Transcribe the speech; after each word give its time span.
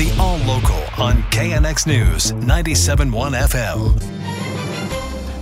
The 0.00 0.16
All 0.18 0.38
Local 0.38 0.78
on 0.96 1.22
KNX 1.24 1.86
News 1.86 2.32
97.1 2.32 3.38
FM. 3.38 4.00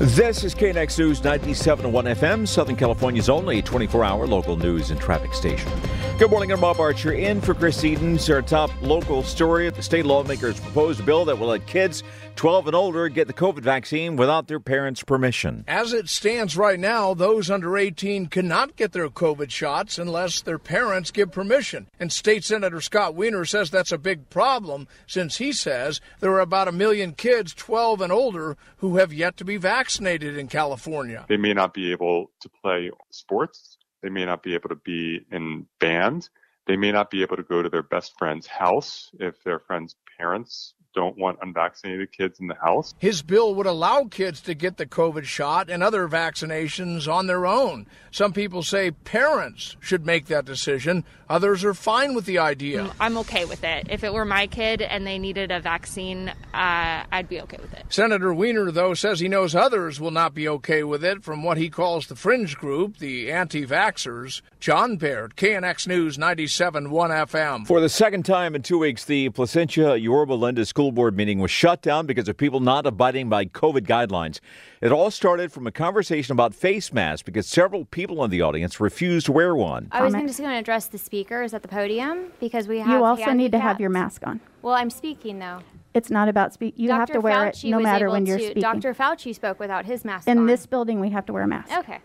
This 0.00 0.42
is 0.42 0.52
KNX 0.52 0.98
News 0.98 1.20
97.1 1.20 1.92
FM, 1.92 2.48
Southern 2.48 2.74
California's 2.74 3.28
only 3.28 3.62
24-hour 3.62 4.26
local 4.26 4.56
news 4.56 4.90
and 4.90 5.00
traffic 5.00 5.32
station. 5.32 5.70
Good 6.18 6.32
morning, 6.32 6.50
I'm 6.50 6.60
Bob 6.60 6.80
Archer 6.80 7.12
in 7.12 7.40
for 7.40 7.54
Chris 7.54 7.84
Edens. 7.84 8.28
Our 8.28 8.42
top 8.42 8.72
local 8.82 9.22
story, 9.22 9.70
the 9.70 9.84
state 9.84 10.04
lawmakers 10.04 10.58
proposed 10.58 10.98
a 10.98 11.04
bill 11.04 11.24
that 11.26 11.38
will 11.38 11.46
let 11.46 11.68
kids 11.68 12.02
12 12.34 12.66
and 12.66 12.74
older 12.74 13.08
get 13.08 13.28
the 13.28 13.32
COVID 13.32 13.60
vaccine 13.60 14.16
without 14.16 14.48
their 14.48 14.58
parents' 14.58 15.04
permission. 15.04 15.62
As 15.68 15.92
it 15.92 16.08
stands 16.08 16.56
right 16.56 16.80
now, 16.80 17.14
those 17.14 17.52
under 17.52 17.78
18 17.78 18.26
cannot 18.26 18.74
get 18.74 18.90
their 18.90 19.08
COVID 19.08 19.52
shots 19.52 19.96
unless 19.96 20.40
their 20.40 20.58
parents 20.58 21.12
give 21.12 21.30
permission. 21.30 21.86
And 22.00 22.12
State 22.12 22.42
Senator 22.42 22.80
Scott 22.80 23.14
Wiener 23.14 23.44
says 23.44 23.70
that's 23.70 23.92
a 23.92 23.96
big 23.96 24.28
problem 24.28 24.88
since 25.06 25.36
he 25.36 25.52
says 25.52 26.00
there 26.18 26.32
are 26.32 26.40
about 26.40 26.66
a 26.66 26.72
million 26.72 27.12
kids 27.12 27.54
12 27.54 28.00
and 28.00 28.12
older 28.12 28.56
who 28.78 28.96
have 28.96 29.12
yet 29.12 29.36
to 29.36 29.44
be 29.44 29.56
vaccinated 29.56 30.36
in 30.36 30.48
California. 30.48 31.26
They 31.28 31.36
may 31.36 31.54
not 31.54 31.74
be 31.74 31.92
able 31.92 32.32
to 32.40 32.48
play 32.60 32.90
sports. 33.10 33.77
They 34.02 34.08
may 34.10 34.24
not 34.24 34.42
be 34.42 34.54
able 34.54 34.68
to 34.70 34.76
be 34.76 35.26
in 35.30 35.66
band. 35.80 36.28
They 36.66 36.76
may 36.76 36.92
not 36.92 37.10
be 37.10 37.22
able 37.22 37.36
to 37.36 37.42
go 37.42 37.62
to 37.62 37.68
their 37.68 37.82
best 37.82 38.18
friend's 38.18 38.46
house 38.46 39.10
if 39.18 39.42
their 39.42 39.58
friend's 39.58 39.96
parents 40.18 40.74
don't 40.98 41.16
want 41.16 41.38
unvaccinated 41.42 42.10
kids 42.10 42.40
in 42.40 42.48
the 42.48 42.56
house. 42.56 42.92
His 42.98 43.22
bill 43.22 43.54
would 43.54 43.66
allow 43.66 44.06
kids 44.10 44.40
to 44.40 44.52
get 44.54 44.78
the 44.78 44.86
COVID 44.86 45.22
shot 45.22 45.70
and 45.70 45.80
other 45.80 46.08
vaccinations 46.08 47.06
on 47.06 47.28
their 47.28 47.46
own. 47.46 47.86
Some 48.10 48.32
people 48.32 48.64
say 48.64 48.90
parents 48.90 49.76
should 49.78 50.04
make 50.04 50.26
that 50.26 50.44
decision. 50.44 51.04
Others 51.28 51.62
are 51.64 51.74
fine 51.74 52.14
with 52.14 52.24
the 52.24 52.38
idea. 52.38 52.90
I'm 52.98 53.16
okay 53.18 53.44
with 53.44 53.62
it. 53.62 53.86
If 53.90 54.02
it 54.02 54.12
were 54.12 54.24
my 54.24 54.48
kid 54.48 54.82
and 54.82 55.06
they 55.06 55.18
needed 55.18 55.52
a 55.52 55.60
vaccine, 55.60 56.30
uh, 56.52 57.04
I'd 57.12 57.28
be 57.28 57.40
okay 57.42 57.58
with 57.60 57.72
it. 57.74 57.84
Senator 57.90 58.34
Wiener, 58.34 58.72
though, 58.72 58.94
says 58.94 59.20
he 59.20 59.28
knows 59.28 59.54
others 59.54 60.00
will 60.00 60.10
not 60.10 60.34
be 60.34 60.48
okay 60.48 60.82
with 60.82 61.04
it 61.04 61.22
from 61.22 61.44
what 61.44 61.58
he 61.58 61.70
calls 61.70 62.08
the 62.08 62.16
fringe 62.16 62.56
group, 62.56 62.98
the 62.98 63.30
anti 63.30 63.64
vaxxers. 63.64 64.40
John 64.58 64.96
Baird, 64.96 65.36
KNX 65.36 65.86
News 65.86 66.18
97.1 66.18 66.88
FM. 66.90 67.66
For 67.66 67.80
the 67.80 67.88
second 67.88 68.24
time 68.24 68.56
in 68.56 68.62
two 68.62 68.78
weeks, 68.78 69.04
the 69.04 69.28
Placentia 69.28 69.96
Yorba 69.96 70.32
Linda 70.32 70.66
School 70.66 70.87
Board 70.92 71.16
meeting 71.16 71.38
was 71.38 71.50
shut 71.50 71.82
down 71.82 72.06
because 72.06 72.28
of 72.28 72.36
people 72.36 72.60
not 72.60 72.86
abiding 72.86 73.28
by 73.28 73.44
COVID 73.46 73.86
guidelines. 73.86 74.40
It 74.80 74.92
all 74.92 75.10
started 75.10 75.52
from 75.52 75.66
a 75.66 75.72
conversation 75.72 76.32
about 76.32 76.54
face 76.54 76.92
masks 76.92 77.22
because 77.22 77.46
several 77.46 77.84
people 77.84 78.24
in 78.24 78.30
the 78.30 78.42
audience 78.42 78.80
refused 78.80 79.26
to 79.26 79.32
wear 79.32 79.54
one. 79.54 79.88
I 79.90 80.02
was 80.02 80.14
just 80.14 80.38
going 80.38 80.50
to 80.50 80.56
address 80.56 80.86
the 80.86 80.98
speakers 80.98 81.54
at 81.54 81.62
the 81.62 81.68
podium 81.68 82.32
because 82.40 82.68
we 82.68 82.78
have. 82.78 82.88
You 82.88 83.04
also 83.04 83.32
need 83.32 83.52
to 83.52 83.58
have 83.58 83.80
your 83.80 83.90
mask 83.90 84.26
on. 84.26 84.40
Well, 84.62 84.74
I'm 84.74 84.90
speaking 84.90 85.38
though. 85.38 85.60
It's 85.94 86.10
not 86.10 86.28
about 86.28 86.52
speak. 86.52 86.74
You 86.76 86.88
Dr. 86.88 86.98
have 86.98 87.10
to 87.10 87.20
wear 87.20 87.34
Fauci 87.50 87.64
it 87.64 87.70
no 87.70 87.80
matter 87.80 88.06
able 88.06 88.12
when 88.12 88.26
you're 88.26 88.38
to, 88.38 88.44
speaking. 88.44 88.62
Dr. 88.62 88.94
Fauci 88.94 89.34
spoke 89.34 89.58
without 89.58 89.84
his 89.84 90.04
mask 90.04 90.28
In 90.28 90.38
on. 90.38 90.46
this 90.46 90.66
building, 90.66 91.00
we 91.00 91.10
have 91.10 91.26
to 91.26 91.32
wear 91.32 91.44
a 91.44 91.48
mask. 91.48 91.72
Okay. 91.78 91.98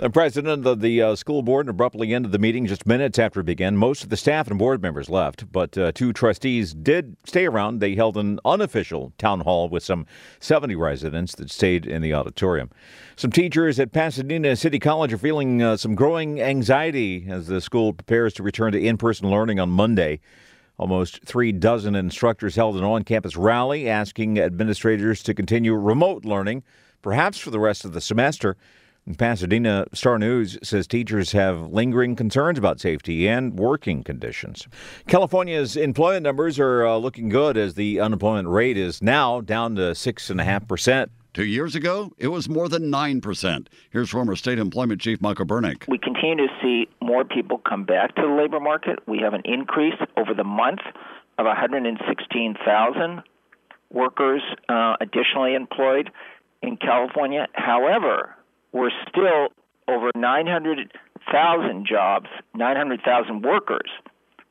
The 0.00 0.10
president 0.10 0.64
of 0.64 0.80
the 0.80 1.02
uh, 1.02 1.16
school 1.16 1.42
board 1.42 1.68
abruptly 1.68 2.14
ended 2.14 2.30
the 2.30 2.38
meeting 2.38 2.66
just 2.66 2.86
minutes 2.86 3.18
after 3.18 3.40
it 3.40 3.46
began. 3.46 3.76
Most 3.76 4.04
of 4.04 4.10
the 4.10 4.16
staff 4.16 4.46
and 4.46 4.56
board 4.56 4.80
members 4.80 5.10
left, 5.10 5.50
but 5.50 5.76
uh, 5.76 5.90
two 5.90 6.12
trustees 6.12 6.72
did 6.72 7.16
stay 7.26 7.46
around. 7.46 7.80
They 7.80 7.96
held 7.96 8.16
an 8.16 8.38
unofficial 8.44 9.12
town 9.18 9.40
hall 9.40 9.68
with 9.68 9.82
some 9.82 10.06
70 10.38 10.76
residents 10.76 11.34
that 11.34 11.50
stayed 11.50 11.84
in 11.84 12.00
the 12.00 12.14
auditorium. 12.14 12.70
Some 13.16 13.32
teachers 13.32 13.80
at 13.80 13.90
Pasadena 13.90 14.54
City 14.54 14.78
College 14.78 15.12
are 15.12 15.18
feeling 15.18 15.64
uh, 15.64 15.76
some 15.76 15.96
growing 15.96 16.40
anxiety 16.40 17.26
as 17.28 17.48
the 17.48 17.60
school 17.60 17.92
prepares 17.92 18.32
to 18.34 18.44
return 18.44 18.70
to 18.70 18.80
in 18.80 18.98
person 18.98 19.28
learning 19.28 19.58
on 19.58 19.68
Monday. 19.68 20.20
Almost 20.78 21.24
three 21.24 21.50
dozen 21.50 21.96
instructors 21.96 22.54
held 22.54 22.76
an 22.76 22.84
on 22.84 23.02
campus 23.02 23.36
rally 23.36 23.88
asking 23.88 24.38
administrators 24.38 25.24
to 25.24 25.34
continue 25.34 25.74
remote 25.74 26.24
learning, 26.24 26.62
perhaps 27.02 27.36
for 27.38 27.50
the 27.50 27.58
rest 27.58 27.84
of 27.84 27.94
the 27.94 28.00
semester. 28.00 28.56
In 29.08 29.14
Pasadena, 29.14 29.86
Star 29.94 30.18
News 30.18 30.58
says 30.62 30.86
teachers 30.86 31.32
have 31.32 31.72
lingering 31.72 32.14
concerns 32.14 32.58
about 32.58 32.78
safety 32.78 33.26
and 33.26 33.58
working 33.58 34.04
conditions. 34.04 34.68
California's 35.06 35.78
employment 35.78 36.24
numbers 36.24 36.58
are 36.58 36.86
uh, 36.86 36.98
looking 36.98 37.30
good 37.30 37.56
as 37.56 37.72
the 37.72 38.00
unemployment 38.00 38.48
rate 38.48 38.76
is 38.76 39.00
now 39.00 39.40
down 39.40 39.76
to 39.76 39.92
6.5%. 39.92 41.08
Two 41.32 41.46
years 41.46 41.74
ago, 41.74 42.12
it 42.18 42.28
was 42.28 42.50
more 42.50 42.68
than 42.68 42.92
9%. 42.92 43.68
Here's 43.88 44.10
former 44.10 44.36
state 44.36 44.58
employment 44.58 45.00
chief 45.00 45.22
Michael 45.22 45.46
Bernick. 45.46 45.88
We 45.88 45.96
continue 45.96 46.46
to 46.46 46.52
see 46.60 46.86
more 47.00 47.24
people 47.24 47.62
come 47.66 47.84
back 47.84 48.14
to 48.16 48.20
the 48.20 48.28
labor 48.28 48.60
market. 48.60 48.98
We 49.06 49.20
have 49.20 49.32
an 49.32 49.42
increase 49.46 49.96
over 50.18 50.34
the 50.34 50.44
month 50.44 50.80
of 51.38 51.46
116,000 51.46 53.22
workers 53.90 54.42
uh, 54.68 54.96
additionally 55.00 55.54
employed 55.54 56.10
in 56.60 56.76
California. 56.76 57.46
However, 57.54 58.34
we're 58.72 58.90
still 59.08 59.48
over 59.88 60.10
900,000 60.14 61.86
jobs, 61.86 62.26
900,000 62.54 63.42
workers 63.42 63.90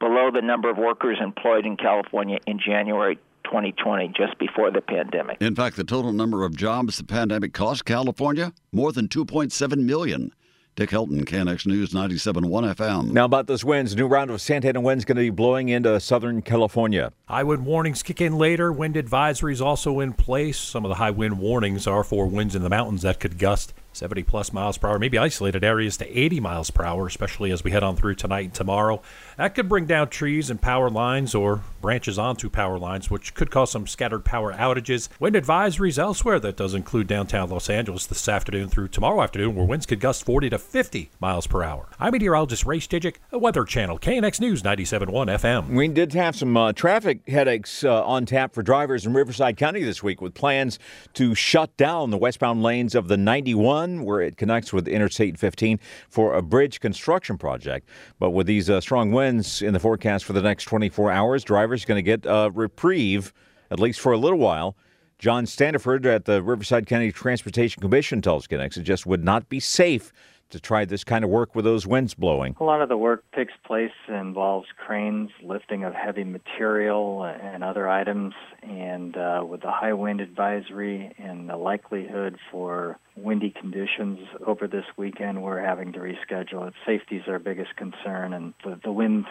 below 0.00 0.30
the 0.32 0.42
number 0.42 0.70
of 0.70 0.76
workers 0.76 1.18
employed 1.20 1.66
in 1.66 1.76
California 1.76 2.38
in 2.46 2.58
January 2.64 3.16
2020, 3.44 4.08
just 4.16 4.38
before 4.38 4.70
the 4.70 4.80
pandemic. 4.80 5.38
In 5.40 5.54
fact, 5.54 5.76
the 5.76 5.84
total 5.84 6.12
number 6.12 6.44
of 6.44 6.56
jobs 6.56 6.98
the 6.98 7.04
pandemic 7.04 7.52
cost 7.52 7.84
California, 7.84 8.52
more 8.72 8.92
than 8.92 9.08
2.7 9.08 9.78
million. 9.78 10.32
Dick 10.76 10.90
Helton, 10.90 11.24
KNX 11.24 11.66
News 11.66 11.90
97.1 11.90 12.76
FM. 12.76 13.10
Now, 13.10 13.24
about 13.24 13.48
those 13.48 13.64
winds, 13.64 13.96
new 13.96 14.06
round 14.06 14.30
of 14.30 14.40
Santa 14.40 14.68
Ana 14.68 14.80
winds 14.80 15.04
going 15.04 15.16
to 15.16 15.22
be 15.22 15.30
blowing 15.30 15.70
into 15.70 15.98
Southern 15.98 16.40
California. 16.40 17.12
High 17.26 17.42
wind 17.42 17.66
warnings 17.66 18.04
kick 18.04 18.20
in 18.20 18.38
later. 18.38 18.70
Wind 18.70 18.94
advisories 18.94 19.60
also 19.60 19.98
in 19.98 20.12
place. 20.12 20.56
Some 20.56 20.84
of 20.84 20.90
the 20.90 20.94
high 20.94 21.10
wind 21.10 21.40
warnings 21.40 21.88
are 21.88 22.04
for 22.04 22.26
winds 22.26 22.54
in 22.54 22.62
the 22.62 22.68
mountains 22.68 23.02
that 23.02 23.18
could 23.18 23.38
gust 23.38 23.74
70 23.92 24.22
plus 24.24 24.52
miles 24.52 24.78
per 24.78 24.88
hour, 24.88 24.98
maybe 24.98 25.18
isolated 25.18 25.64
areas 25.64 25.96
to 25.96 26.18
80 26.18 26.40
miles 26.40 26.70
per 26.70 26.84
hour, 26.84 27.06
especially 27.06 27.50
as 27.50 27.64
we 27.64 27.70
head 27.70 27.82
on 27.82 27.96
through 27.96 28.14
tonight 28.14 28.44
and 28.44 28.54
tomorrow. 28.54 29.02
That 29.36 29.54
could 29.54 29.68
bring 29.68 29.86
down 29.86 30.08
trees 30.08 30.50
and 30.50 30.60
power 30.60 30.90
lines 30.90 31.34
or 31.34 31.62
branches 31.80 32.18
onto 32.18 32.48
power 32.50 32.78
lines, 32.78 33.10
which 33.10 33.34
could 33.34 33.50
cause 33.50 33.70
some 33.70 33.86
scattered 33.86 34.24
power 34.24 34.52
outages. 34.52 35.08
Wind 35.20 35.36
advisories 35.36 35.98
elsewhere 35.98 36.40
that 36.40 36.56
does 36.56 36.74
include 36.74 37.06
downtown 37.06 37.50
Los 37.50 37.70
Angeles 37.70 38.06
this 38.06 38.28
afternoon 38.28 38.68
through 38.68 38.88
tomorrow 38.88 39.22
afternoon, 39.22 39.54
where 39.54 39.66
winds 39.66 39.86
could 39.86 40.00
gust 40.00 40.24
40 40.24 40.50
to 40.50 40.58
50 40.58 41.10
miles 41.20 41.46
per 41.46 41.62
hour. 41.62 41.88
I'm 41.98 42.12
meteorologist 42.12 42.66
Ray 42.66 42.78
Stijic, 42.78 43.16
Weather 43.32 43.64
Channel, 43.64 43.98
KNX 43.98 44.40
News 44.40 44.62
97.1 44.62 45.08
FM. 45.08 45.74
We 45.74 45.88
did 45.88 46.12
have 46.14 46.36
some 46.36 46.56
uh, 46.56 46.72
traffic 46.72 47.28
headaches 47.28 47.84
uh, 47.84 48.04
on 48.04 48.26
tap 48.26 48.54
for 48.54 48.62
drivers 48.62 49.06
in 49.06 49.12
Riverside 49.14 49.56
County 49.56 49.82
this 49.82 50.02
week 50.02 50.20
with 50.20 50.34
plans 50.34 50.78
to 51.14 51.34
shut 51.34 51.76
down 51.76 52.10
the 52.10 52.18
westbound 52.18 52.62
lanes 52.62 52.94
of 52.94 53.08
the 53.08 53.16
91 53.16 53.87
where 53.96 54.20
it 54.20 54.36
connects 54.36 54.72
with 54.72 54.88
Interstate 54.88 55.38
15 55.38 55.78
for 56.08 56.34
a 56.34 56.42
bridge 56.42 56.80
construction 56.80 57.38
project. 57.38 57.88
But 58.18 58.30
with 58.30 58.46
these 58.46 58.70
uh, 58.70 58.80
strong 58.80 59.12
winds 59.12 59.62
in 59.62 59.72
the 59.72 59.80
forecast 59.80 60.24
for 60.24 60.32
the 60.32 60.42
next 60.42 60.64
24 60.64 61.10
hours, 61.10 61.44
drivers 61.44 61.84
are 61.84 61.86
going 61.86 61.98
to 61.98 62.02
get 62.02 62.24
a 62.26 62.50
reprieve, 62.52 63.32
at 63.70 63.80
least 63.80 64.00
for 64.00 64.12
a 64.12 64.18
little 64.18 64.38
while. 64.38 64.76
John 65.18 65.46
Standiford 65.46 66.06
at 66.06 66.26
the 66.26 66.42
Riverside 66.42 66.86
County 66.86 67.10
Transportation 67.10 67.80
Commission 67.80 68.22
tells 68.22 68.46
KNX 68.46 68.76
it 68.76 68.82
just 68.82 69.04
would 69.04 69.24
not 69.24 69.48
be 69.48 69.58
safe 69.58 70.12
to 70.50 70.60
try 70.60 70.84
this 70.84 71.04
kind 71.04 71.24
of 71.24 71.30
work 71.30 71.54
with 71.54 71.64
those 71.64 71.86
winds 71.86 72.14
blowing. 72.14 72.56
A 72.60 72.64
lot 72.64 72.80
of 72.80 72.88
the 72.88 72.96
work 72.96 73.24
takes 73.34 73.52
place 73.64 73.90
involves 74.08 74.68
cranes, 74.76 75.30
lifting 75.42 75.84
of 75.84 75.94
heavy 75.94 76.24
material 76.24 77.24
and 77.24 77.62
other 77.62 77.88
items, 77.88 78.34
and 78.62 79.16
uh, 79.16 79.44
with 79.46 79.62
the 79.62 79.70
high 79.70 79.92
wind 79.92 80.20
advisory 80.20 81.12
and 81.18 81.48
the 81.48 81.56
likelihood 81.56 82.38
for 82.50 82.98
windy 83.16 83.50
conditions 83.50 84.18
over 84.46 84.66
this 84.66 84.84
weekend, 84.96 85.42
we're 85.42 85.60
having 85.60 85.92
to 85.92 85.98
reschedule 85.98 86.68
it. 86.68 86.74
Safety 86.86 87.16
is 87.16 87.24
our 87.28 87.38
biggest 87.38 87.76
concern, 87.76 88.32
and 88.32 88.54
the, 88.64 88.80
the 88.84 88.92
wind 88.92 89.26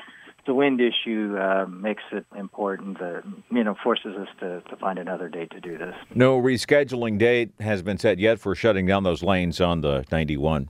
the 0.46 0.54
wind 0.54 0.80
issue 0.80 1.38
uh, 1.38 1.66
makes 1.68 2.04
it 2.13 2.25
important 2.36 2.98
that 3.00 3.22
you 3.52 3.63
know 3.63 3.75
forces 3.84 4.16
us 4.18 4.30
to, 4.40 4.62
to 4.62 4.78
find 4.78 4.98
another 4.98 5.28
date 5.28 5.52
to 5.52 5.60
do 5.60 5.78
this. 5.78 5.94
No 6.16 6.42
rescheduling 6.42 7.18
date 7.20 7.52
has 7.60 7.81
been 7.81 7.98
set 7.98 8.18
yet 8.18 8.40
for 8.40 8.56
shutting 8.56 8.86
down 8.86 9.04
those 9.04 9.22
lanes 9.22 9.60
on 9.60 9.81
the 9.81 10.06
91. 10.10 10.70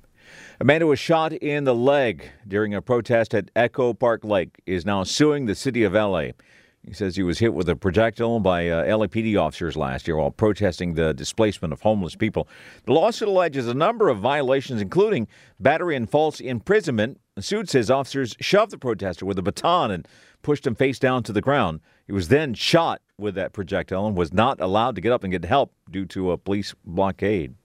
A 0.60 0.66
man 0.66 0.82
who 0.82 0.88
was 0.88 1.00
shot 1.00 1.34
in 1.34 1.64
the 1.64 1.76
leg 1.76 2.32
during 2.48 2.74
a 2.74 2.82
protest 2.82 3.34
at 3.34 3.52
Echo 3.56 3.94
Park 3.94 4.24
Lake 4.24 4.62
is 4.66 4.86
now 4.86 5.04
suing 5.04 5.46
the 5.46 5.56
city 5.56 5.84
of 5.84 5.94
LA. 5.94 6.30
He 6.88 6.94
says 6.94 7.18
he 7.18 7.24
was 7.24 7.40
hit 7.40 7.54
with 7.54 7.68
a 7.68 7.76
projectile 7.76 8.40
by 8.40 8.70
uh, 8.70 8.86
LAPD 8.86 9.38
officers 9.38 9.76
last 9.76 10.08
year 10.08 10.16
while 10.16 10.32
protesting 10.32 10.94
the 10.94 11.14
displacement 11.14 11.74
of 11.74 11.82
homeless 11.82 12.16
people. 12.16 12.48
The 12.86 12.94
lawsuit 12.94 13.28
alleges 13.28 13.68
a 13.68 13.74
number 13.74 14.08
of 14.08 14.20
violations, 14.20 14.82
including 14.82 15.28
battery 15.60 15.98
and 15.98 16.10
false 16.10 16.40
imprisonment. 16.40 17.20
The 17.36 17.42
suit 17.42 17.70
says 17.70 17.92
officers 17.92 18.38
shoved 18.40 18.72
the 18.72 18.78
protester 18.78 19.26
with 19.26 19.38
a 19.38 19.42
baton 19.42 19.92
and 19.92 20.08
pushed 20.42 20.66
him 20.66 20.76
face 20.76 20.98
down 20.98 21.24
to 21.24 21.34
the 21.34 21.42
ground. 21.42 21.82
He 22.06 22.14
was 22.14 22.30
then 22.30 22.54
shot 22.54 23.02
with 23.18 23.36
that 23.36 23.52
projectile 23.52 24.08
and 24.08 24.16
was 24.16 24.32
not 24.32 24.62
allowed 24.62 24.96
to 24.96 25.02
get 25.02 25.12
up 25.12 25.26
and 25.26 25.32
get 25.32 25.44
help 25.44 25.74
due 25.92 26.06
to 26.06 26.32
a 26.32 26.38
police 26.38 26.74
blockade. 26.86 27.56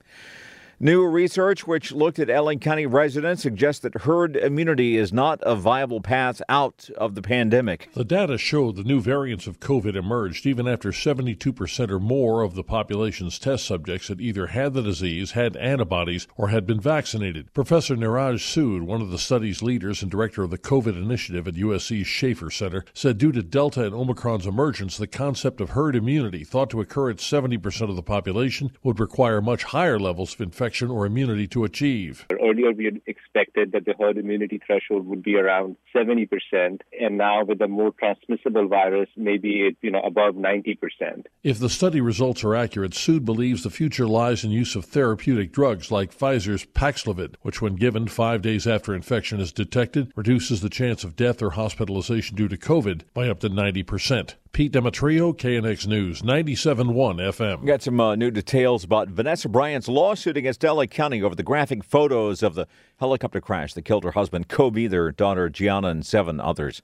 New 0.83 1.05
research, 1.05 1.65
which 1.65 1.93
looked 1.93 2.19
at 2.19 2.27
LA 2.27 2.55
County 2.55 2.85
residents, 2.85 3.43
suggests 3.43 3.79
that 3.83 4.01
herd 4.01 4.35
immunity 4.35 4.97
is 4.97 5.13
not 5.13 5.39
a 5.43 5.55
viable 5.55 6.01
path 6.01 6.41
out 6.49 6.89
of 6.97 7.15
the 7.15 7.21
pandemic. 7.21 7.87
The 7.93 8.03
data 8.03 8.37
show 8.37 8.73
the 8.73 8.83
new 8.83 8.99
variants 8.99 9.47
of 9.47 9.61
COVID 9.61 9.95
emerged 9.95 10.45
even 10.45 10.67
after 10.67 10.91
72% 10.91 11.89
or 11.89 11.99
more 12.01 12.41
of 12.41 12.55
the 12.55 12.65
population's 12.65 13.39
test 13.39 13.65
subjects 13.65 14.09
had 14.09 14.19
either 14.19 14.47
had 14.47 14.73
the 14.73 14.81
disease, 14.81 15.31
had 15.31 15.55
antibodies, 15.55 16.27
or 16.35 16.49
had 16.49 16.67
been 16.67 16.81
vaccinated. 16.81 17.53
Professor 17.53 17.95
Niraj 17.95 18.39
Sood, 18.39 18.81
one 18.81 19.01
of 19.01 19.09
the 19.09 19.17
study's 19.17 19.63
leaders 19.63 20.01
and 20.01 20.11
director 20.11 20.43
of 20.43 20.51
the 20.51 20.57
COVID 20.57 20.97
initiative 20.97 21.47
at 21.47 21.53
USC's 21.53 22.07
Schaeffer 22.07 22.51
Center, 22.51 22.83
said 22.93 23.17
due 23.17 23.31
to 23.31 23.41
Delta 23.41 23.85
and 23.85 23.95
Omicron's 23.95 24.45
emergence, 24.45 24.97
the 24.97 25.07
concept 25.07 25.61
of 25.61 25.69
herd 25.69 25.95
immunity, 25.95 26.43
thought 26.43 26.69
to 26.71 26.81
occur 26.81 27.09
at 27.09 27.19
70% 27.19 27.89
of 27.89 27.95
the 27.95 28.03
population, 28.03 28.73
would 28.83 28.99
require 28.99 29.39
much 29.39 29.63
higher 29.63 29.97
levels 29.97 30.33
of 30.33 30.41
infection 30.41 30.72
or 30.81 31.05
immunity 31.05 31.47
to 31.47 31.63
achieve. 31.63 32.25
Earlier, 32.31 32.71
we 32.71 32.85
had 32.85 33.01
expected 33.05 33.71
that 33.73 33.85
the 33.85 33.93
herd 33.99 34.17
immunity 34.17 34.59
threshold 34.65 35.05
would 35.07 35.23
be 35.23 35.35
around 35.35 35.77
70%, 35.95 36.81
and 36.99 37.17
now 37.17 37.43
with 37.43 37.61
a 37.61 37.67
more 37.67 37.91
transmissible 37.91 38.67
virus, 38.67 39.09
maybe 39.15 39.67
it, 39.67 39.77
you 39.81 39.91
know 39.91 40.01
above 40.01 40.35
90%. 40.35 41.25
If 41.43 41.59
the 41.59 41.69
study 41.69 42.01
results 42.01 42.43
are 42.43 42.55
accurate, 42.55 42.91
Sood 42.91 43.25
believes 43.25 43.63
the 43.63 43.69
future 43.69 44.07
lies 44.07 44.43
in 44.43 44.51
use 44.51 44.75
of 44.75 44.85
therapeutic 44.85 45.51
drugs 45.51 45.91
like 45.91 46.17
Pfizer's 46.17 46.65
Paxlovid, 46.65 47.35
which, 47.41 47.61
when 47.61 47.75
given 47.75 48.07
five 48.07 48.41
days 48.41 48.67
after 48.67 48.93
infection 48.93 49.39
is 49.39 49.51
detected, 49.51 50.11
reduces 50.15 50.61
the 50.61 50.69
chance 50.69 51.03
of 51.03 51.15
death 51.15 51.41
or 51.41 51.51
hospitalization 51.51 52.35
due 52.35 52.47
to 52.47 52.57
COVID 52.57 53.01
by 53.13 53.27
up 53.29 53.39
to 53.41 53.49
90%. 53.49 54.35
Pete 54.53 54.71
Demetriou, 54.71 55.35
KNX 55.35 55.87
News, 55.87 56.21
97.1 56.21 56.93
FM. 56.93 57.65
Got 57.65 57.81
some 57.81 57.99
uh, 57.99 58.13
new 58.13 58.29
details 58.29 58.83
about 58.83 59.07
Vanessa 59.07 59.49
Bryant's 59.49 59.87
lawsuit 59.87 60.37
against 60.37 60.61
LA 60.61 60.85
County 60.85 61.23
over 61.23 61.33
the 61.33 61.41
graphic 61.41 61.83
photos 61.83 62.43
of 62.43 62.53
the 62.53 62.67
helicopter 62.99 63.41
crash 63.41 63.73
that 63.73 63.81
killed 63.81 64.03
her 64.03 64.11
husband, 64.11 64.49
Kobe, 64.49 64.85
their 64.85 65.11
daughter, 65.11 65.49
Gianna, 65.49 65.87
and 65.87 66.05
seven 66.05 66.39
others. 66.39 66.83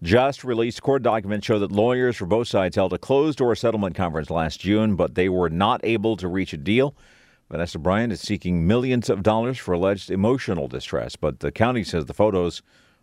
Just 0.00 0.44
released 0.44 0.80
court 0.80 1.02
documents 1.02 1.44
show 1.44 1.58
that 1.58 1.72
lawyers 1.72 2.14
for 2.14 2.26
both 2.26 2.46
sides 2.46 2.76
held 2.76 2.92
a 2.92 2.98
closed 2.98 3.38
door 3.38 3.56
settlement 3.56 3.96
conference 3.96 4.30
last 4.30 4.60
June, 4.60 4.94
but 4.94 5.16
they 5.16 5.28
were 5.28 5.50
not 5.50 5.80
able 5.82 6.16
to 6.18 6.28
reach 6.28 6.52
a 6.52 6.56
deal. 6.56 6.94
Vanessa 7.50 7.80
Bryant 7.80 8.12
is 8.12 8.20
seeking 8.20 8.64
millions 8.64 9.10
of 9.10 9.24
dollars 9.24 9.58
for 9.58 9.74
alleged 9.74 10.08
emotional 10.08 10.68
distress, 10.68 11.16
but 11.16 11.40
the 11.40 11.50
county 11.50 11.82
says 11.82 12.04
the 12.04 12.14
photos 12.14 12.62